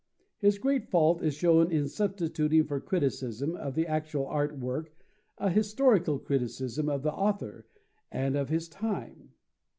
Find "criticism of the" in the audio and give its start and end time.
2.81-3.85, 6.17-7.13